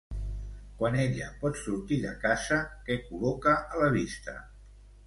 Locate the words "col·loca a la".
3.07-3.93